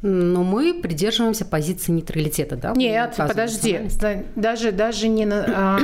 [0.00, 2.72] Но мы придерживаемся позиции нейтралитета, да?
[2.76, 3.80] Нет, подожди.
[4.36, 5.78] Даже, даже не на- а,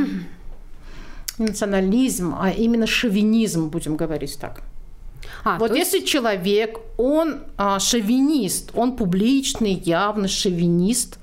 [1.40, 4.62] не национализм, а именно шовинизм, будем говорить так.
[5.44, 11.18] А, вот есть- если человек, он а, шовинист, он публичный, явно шовинист,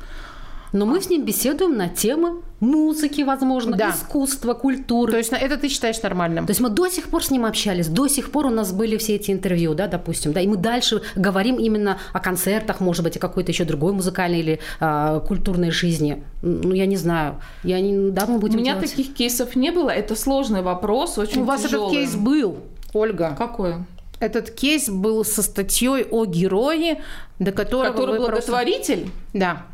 [0.73, 3.91] Но мы с ним беседуем на темы музыки, возможно, Да.
[3.91, 5.11] искусства, культуры.
[5.11, 6.45] То есть это ты считаешь нормальным?
[6.45, 8.97] То есть мы до сих пор с ним общались, до сих пор у нас были
[8.97, 13.15] все эти интервью, да, допустим, да, и мы дальше говорим именно о концертах, может быть,
[13.17, 16.23] о какой-то еще другой музыкальной или а, культурной жизни.
[16.41, 17.39] Ну, я не знаю.
[17.63, 18.89] Я не, да, мы У будем меня делать.
[18.91, 19.89] таких кейсов не было.
[19.89, 21.91] Это сложный вопрос, очень У вас этот тяжелый.
[21.91, 22.57] кейс был,
[22.93, 23.35] Ольга.
[23.37, 23.75] Какой?
[24.19, 27.03] Этот кейс был со статьей о герое,
[27.37, 29.11] до которого Который вы просто- благотворитель?
[29.33, 29.67] Да.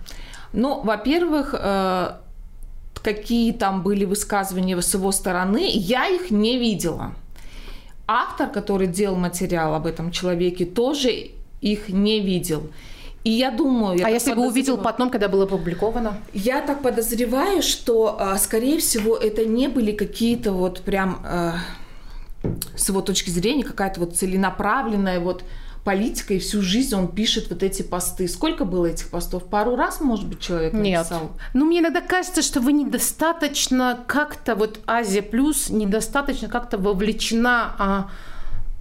[0.54, 2.12] Ну, во-первых, э,
[3.02, 7.14] какие там были высказывания с его стороны, я их не видела.
[8.08, 12.70] Автор, который делал материал об этом человеке, тоже их не видел.
[13.24, 13.98] И я думаю...
[13.98, 16.18] я а если бы увидел потом, когда было опубликовано?
[16.34, 21.54] Я так подозреваю, что, а, скорее всего, это не были какие-то вот прям э,
[22.76, 25.46] с его точки зрения какая-то вот целенаправленная вот
[25.84, 28.28] политика, и всю жизнь он пишет вот эти посты.
[28.28, 29.44] Сколько было этих постов?
[29.46, 31.00] Пару раз, может быть, человек Нет.
[31.00, 31.32] написал?
[31.54, 38.10] Ну, мне иногда кажется, что вы недостаточно как-то, вот Азия Плюс, недостаточно как-то вовлечена а,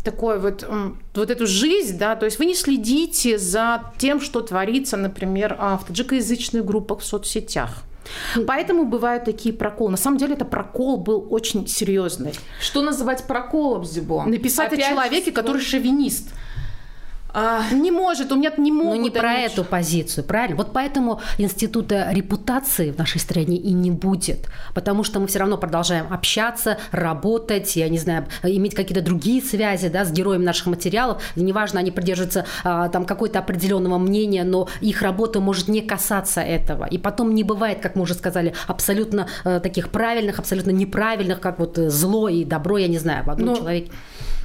[0.05, 0.69] такой вот,
[1.15, 5.79] вот эту жизнь, да, то есть вы не следите за тем, что творится, например, а,
[5.79, 7.83] в таджикоязычных группах в соцсетях.
[8.47, 9.93] Поэтому бывают такие проколы.
[9.93, 12.33] На самом деле это прокол был очень серьезный.
[12.61, 14.25] Что называть проколом, Зибо?
[14.25, 16.29] Написать Опять о человеке, который шовинист.
[17.35, 19.03] А, Не может, у меня не Но могут.
[19.03, 20.57] не про они- эту позицию, правильно?
[20.57, 25.57] Вот поэтому института репутации в нашей стране и не будет, потому что мы все равно
[25.59, 31.23] продолжаем общаться, работать, я не знаю, иметь какие-то другие связи, да, с героями наших материалов.
[31.37, 36.85] Неважно, они придерживаются а, там какой-то определенного мнения, но их работа может не касаться этого.
[36.85, 41.59] И потом не бывает, как мы уже сказали, абсолютно э, таких правильных, абсолютно неправильных, как
[41.59, 43.91] вот э, зло и добро, я не знаю, в одном Ну, человеке.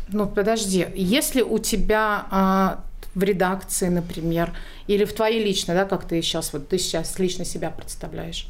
[0.10, 4.54] Ну, подожди, если у тебя а, в редакции, например,
[4.88, 8.48] или в твоей личной, да, как ты сейчас, вот ты сейчас лично себя представляешь,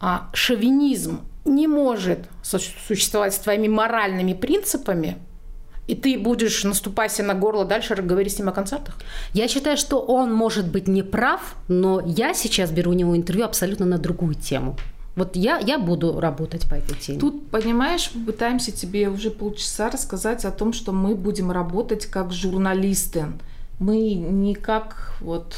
[0.00, 5.16] а, шовинизм не может существовать с твоими моральными принципами,
[5.88, 8.94] и ты будешь наступать себе на горло дальше говорить с ним о концертах?
[9.32, 13.44] Я считаю, что он может быть не прав, но я сейчас беру у него интервью
[13.44, 14.76] абсолютно на другую тему.
[15.14, 17.18] Вот я, я буду работать по этой теме.
[17.18, 22.32] Тут, понимаешь, мы пытаемся тебе уже полчаса рассказать о том, что мы будем работать как
[22.32, 23.26] журналисты.
[23.78, 25.56] Мы не как вот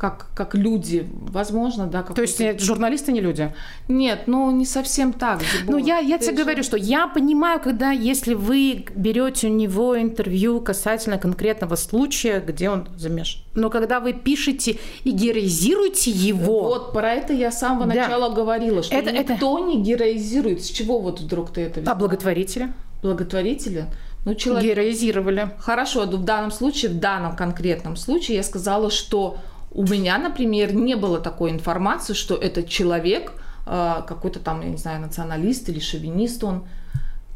[0.00, 2.02] как, как люди, возможно, да.
[2.02, 3.52] Как То есть э, журналисты не люди?
[3.86, 5.42] Нет, ну не совсем так.
[5.68, 9.50] Ну, я, я Ты тебе же- говорю, что я понимаю, когда, если вы берете у
[9.50, 13.42] него интервью касательно конкретного случая, где он замешан.
[13.54, 17.94] Но когда вы пишете и героизируете его, Вот про это я с самого Да.
[17.94, 20.64] начала говорила, что Это- это- никто не героизирует.
[20.64, 21.94] С чего вот вдруг ты это а взяла?
[21.96, 23.84] благотворители Благотворители?
[24.26, 24.64] Ну, человек...
[24.70, 25.50] героизировали.
[25.58, 29.38] Хорошо, в данном случае, в данном конкретном случае я сказала, что
[29.72, 33.32] у меня, например, не было такой информации, что этот человек
[33.66, 36.64] э, какой-то там, я не знаю, националист или шовинист он.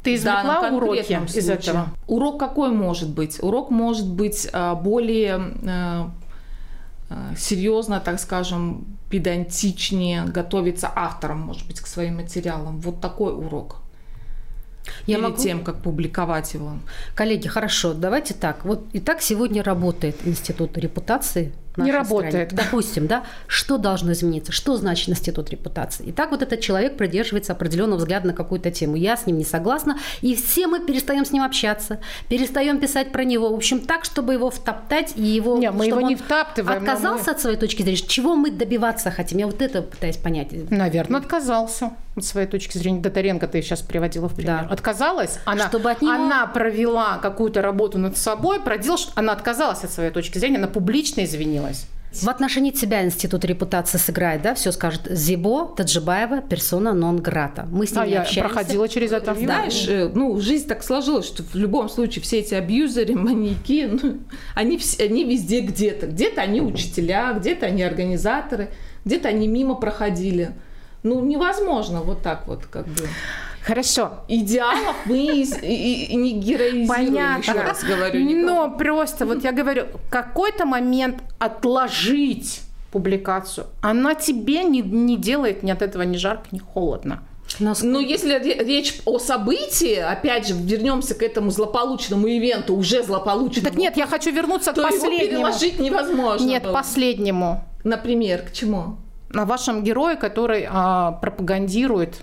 [0.03, 1.55] Ты извлекла уроки конкретном из случае.
[1.55, 1.88] этого?
[2.07, 3.42] Урок какой может быть?
[3.42, 6.09] Урок может быть э, более э,
[7.37, 12.81] серьезно, так скажем, педантичнее готовиться автором, может быть, к своим материалам.
[12.81, 13.77] Вот такой урок.
[15.07, 15.37] Я Перед могу?
[15.42, 16.73] тем, как публиковать его.
[17.14, 18.64] Коллеги, хорошо, давайте так.
[18.64, 21.55] Вот и так сегодня работает институт репутации.
[21.75, 22.51] В Не нашей работает.
[22.51, 22.65] стране.
[22.65, 24.53] Допустим, да, что должно измениться?
[24.53, 26.05] Что значит институт репутации?
[26.09, 28.97] Итак, вот этот человек придерживается определенного взгляда на какую-то тему.
[28.97, 33.25] Я с ним не согласна, и все мы перестаем с ним общаться, перестаем писать про
[33.25, 33.51] него.
[33.51, 35.59] В общем, так, чтобы его втоптать и его.
[35.59, 37.99] Не, мы его не втаптываем, Отказался мы- от своей точки зрения.
[37.99, 39.39] Чего мы добиваться хотим?
[39.39, 40.49] Я вот это пытаюсь понять.
[40.71, 43.01] Наверное, отказался от своей точки зрения.
[43.01, 44.67] Дотаренко ты сейчас приводила в пример.
[44.69, 44.73] Да.
[44.73, 49.91] Отказалась, она, Чтобы от него- она провела какую-то работу над собой, проделала, она отказалась от
[49.91, 51.63] своей точки зрения, она публично извинилась.
[52.12, 54.55] В отношении тебя институт репутации сыграет, да?
[54.55, 57.66] Все скажет Зибо, Таджибаева, персона нон грата.
[57.72, 58.55] Мы с ним А не я общаемся.
[58.55, 59.35] проходила через это.
[59.35, 64.18] Знаешь, э, ну, жизнь так сложилась, что в любом случае все эти абьюзеры, маньяки, ну,
[64.55, 66.07] они, они везде где-то.
[66.07, 68.68] Где-то они учителя, где-то они организаторы,
[69.05, 70.53] где-то они мимо проходили.
[71.03, 73.09] Ну, невозможно вот так вот как бы.
[73.64, 74.11] Хорошо.
[74.29, 75.16] Идеалов мы
[75.62, 77.40] и, не героизируем, Понятно.
[77.40, 78.20] еще раз говорю.
[78.20, 78.46] никого.
[78.46, 82.61] Но просто, вот я говорю, какой-то момент отложить
[82.92, 87.22] публикацию, она тебе не, не делает ни от этого ни жарко, ни холодно.
[87.59, 93.03] Насколько- Но если ре- речь о событии, опять же, вернемся к этому злополучному ивенту, уже
[93.03, 95.20] злополучному, Так нет, я хочу вернуться к его последнему.
[95.31, 96.44] переложить невозможно.
[96.46, 96.72] Нет, было.
[96.72, 97.64] последнему.
[97.83, 98.96] Например, к чему?
[99.31, 102.16] На вашем герое, который а, пропагандирует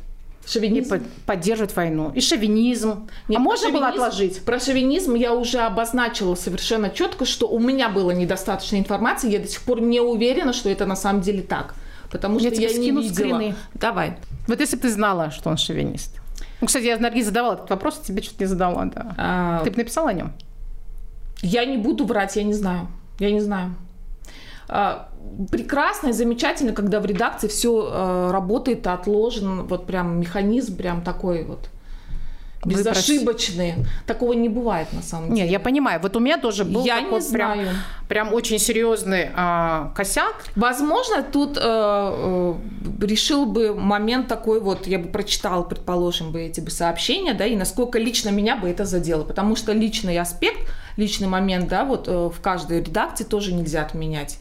[0.46, 0.90] Шовинизм?
[0.90, 2.12] под- поддерживает войну.
[2.16, 3.08] И шовинизм.
[3.28, 4.44] Нет, а можно было отложить?
[4.44, 9.48] Про шовинизм я уже обозначила совершенно четко, что у меня было недостаточно информации, я до
[9.48, 11.76] сих пор не уверена, что это на самом деле так.
[12.12, 13.14] потому что Я тебе я, не скину видела.
[13.16, 13.56] скрины.
[13.76, 14.18] Давай.
[14.48, 16.20] Вот если бы ты знала, что он шовинист.
[16.60, 19.16] Ну, кстати, я Наргиз задавала этот вопрос, а тебе что-то не задала, да.
[19.18, 20.34] А, Ты бы написала о нем?
[21.42, 22.88] Я не буду врать, я не знаю.
[23.20, 23.74] Я не знаю.
[24.68, 25.10] А,
[25.50, 31.70] Прекрасно и замечательно, когда в редакции все работает, отложен, вот прям механизм прям такой вот
[32.64, 32.80] Выброс.
[32.86, 33.76] безошибочный.
[34.06, 35.42] Такого не бывает на самом деле.
[35.44, 36.00] Нет, я понимаю.
[36.02, 37.70] Вот у меня тоже был Я такой не прям, знаю.
[38.08, 40.46] прям очень серьезный а, косяк.
[40.56, 42.54] Возможно, тут э, э,
[43.02, 47.56] решил бы момент такой вот, я бы прочитала, предположим, бы эти бы сообщения, да, и
[47.56, 50.60] насколько лично меня бы это задело, потому что личный аспект,
[50.98, 54.38] личный момент, да, вот э, в каждой редакции тоже нельзя отменять.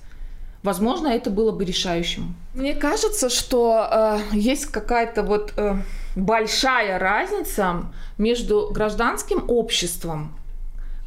[0.63, 2.35] Возможно, это было бы решающим.
[2.53, 5.77] Мне кажется, что э, есть какая-то вот э,
[6.15, 7.87] большая разница
[8.19, 10.35] между гражданским обществом,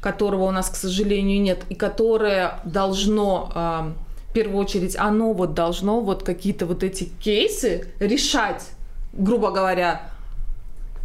[0.02, 5.54] которого у нас, к сожалению, нет, и которое должно, э, в первую очередь, оно вот
[5.54, 8.64] должно вот какие-то вот эти кейсы решать,
[9.14, 10.13] грубо говоря,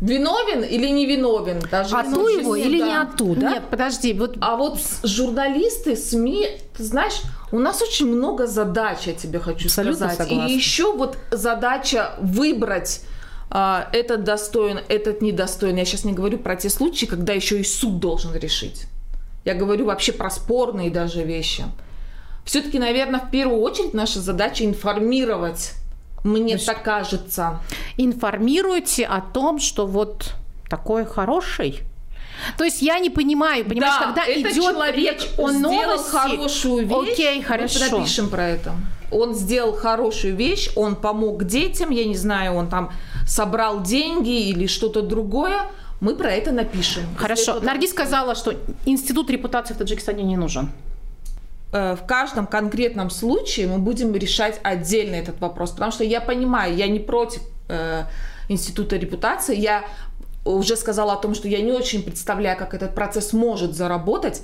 [0.00, 1.60] виновен или не виновен.
[1.70, 2.86] Даже А случае его с- или да.
[2.86, 3.50] не ату, да?
[3.52, 6.46] Нет, подожди, вот А вот журналисты, СМИ,
[6.76, 7.20] ты знаешь,
[7.50, 10.28] у нас очень много задач, я тебе хочу Абсолютно сказать.
[10.28, 10.48] согласна.
[10.52, 13.02] И еще вот задача выбрать
[13.50, 15.76] а, этот достоин, этот недостоин.
[15.76, 18.84] Я сейчас не говорю про те случаи, когда еще и суд должен решить.
[19.46, 21.64] Я говорю вообще про спорные даже вещи.
[22.44, 25.72] Все-таки, наверное, в первую очередь наша задача информировать.
[26.24, 27.60] Мне так кажется.
[27.96, 30.34] информируйте о том, что вот
[30.68, 31.80] такой хороший.
[32.56, 36.10] То есть я не понимаю, понимаешь, Да, когда этот идет человек речь о сделал новости,
[36.10, 37.12] хорошую вещь.
[37.12, 37.98] Окей, Мы хорошо.
[37.98, 38.72] напишем про это.
[39.10, 42.92] Он сделал хорошую вещь, он помог детям, я не знаю, он там
[43.26, 45.62] собрал деньги или что-то другое.
[46.00, 47.02] Мы про это напишем.
[47.16, 47.56] Хорошо.
[47.56, 48.54] это- Наргиз сказала, что
[48.86, 50.70] институт репутации в Таджикистане не нужен.
[51.72, 56.74] Э, в каждом конкретном случае мы будем решать отдельно этот вопрос, потому что я понимаю,
[56.74, 58.04] я не против э,
[58.48, 59.84] института репутации, я
[60.44, 64.42] уже сказала о том, что я не очень представляю, как этот процесс может заработать.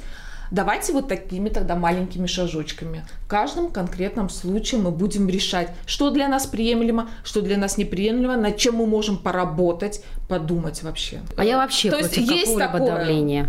[0.51, 3.05] Давайте вот такими тогда маленькими шажочками.
[3.25, 8.37] В каждом конкретном случае мы будем решать, что для нас приемлемо, что для нас неприемлемо,
[8.37, 11.23] над чем мы можем поработать, подумать вообще.
[11.37, 12.99] А я вообще То против есть какого-либо такое?
[12.99, 13.49] давления.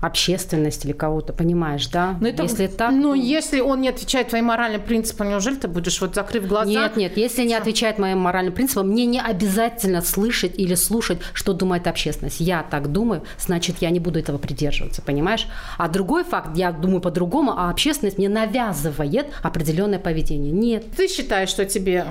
[0.00, 2.16] Общественность или кого-то, понимаешь, да?
[2.20, 2.92] Но это- Если так...
[2.92, 6.70] Но то- если он не отвечает твоим моральным принципам, неужели ты будешь вот закрыв глаза?
[6.70, 11.52] Нет, нет, если не отвечает моим моральным принципам, мне не обязательно слышать или слушать, что
[11.52, 12.40] думает общественность.
[12.40, 15.46] Я так думаю, значит, я не буду этого придерживаться, понимаешь?
[15.78, 20.52] А другой факт, я думаю по-другому, а общественность мне навязывает определенное поведение.
[20.52, 20.84] Нет.
[20.96, 22.06] Ты считаешь, что тебе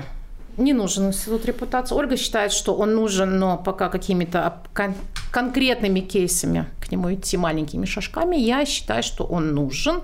[0.58, 1.94] не нужен институт репутации.
[1.94, 4.94] Ольга считает, что он нужен, но пока какими-то кон-
[5.30, 8.36] конкретными кейсами к нему идти маленькими шажками.
[8.36, 10.02] Я считаю, что он нужен.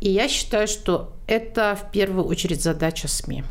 [0.00, 3.44] И я считаю, что это в первую очередь задача СМИ.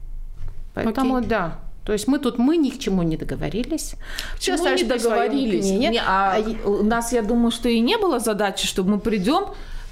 [0.74, 1.60] Поэтому да.
[1.86, 3.96] То есть мы тут мы ни к чему не договорились.
[4.38, 5.66] Остались не договорились?
[5.66, 9.46] Не, а А у нас, я думаю, что и не было задачи, чтобы мы придем,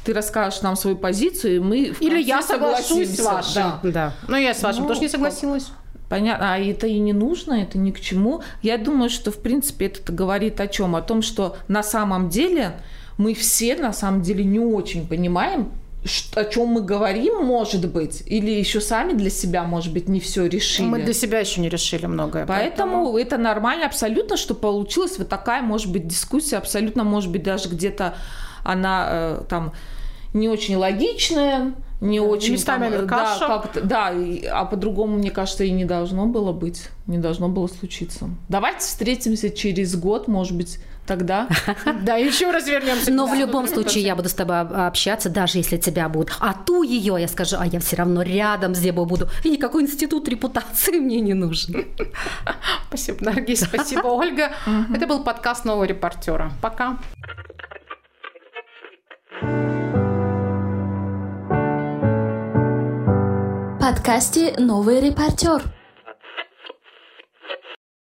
[0.04, 3.64] ты расскажешь нам свою позицию, и мы в Или конце я соглашусь с вашим.
[3.84, 3.92] Да.
[3.92, 4.14] Да.
[4.28, 5.72] Но я с вашим Ну, тоже не согласилась.
[6.10, 8.42] Понятно, а это и не нужно, это ни к чему.
[8.62, 10.96] Я думаю, что, в принципе, это говорит о чем?
[10.96, 12.74] О том, что на самом деле
[13.18, 15.72] мы все, на самом деле, не очень понимаем,
[16.36, 20.46] о чем мы говорим, может быть, или еще сами для себя, может быть, не все
[20.46, 20.86] решили.
[20.86, 22.46] Мы для себя еще не решили многое.
[22.46, 27.70] Поэтому это нормально абсолютно, что получилась вот такая, может быть, дискуссия, абсолютно, может быть, даже
[27.70, 28.16] где-то
[28.64, 29.74] она э, там
[30.34, 31.74] не очень логичная,
[32.04, 33.64] не очень местами там, каша.
[33.76, 37.68] да, да, и- а по-другому, мне кажется, и не должно было быть, не должно было
[37.68, 38.30] случиться.
[38.50, 41.48] Давайте встретимся через год, может быть, тогда.
[42.04, 43.12] Да, еще раз вернемся.
[43.12, 46.36] Но в любом случае я буду с тобой об- общаться, даже если тебя будут.
[46.40, 49.28] А ту ее я скажу, а я все равно рядом с Дебой буду.
[49.44, 51.86] И никакой институт репутации мне не нужен.
[52.88, 54.52] Спасибо, Наргиз, спасибо, Ольга.
[54.94, 56.52] Это был подкаст нового репортера.
[56.62, 56.98] Пока.
[63.84, 65.62] Подкасте «Новый репортер».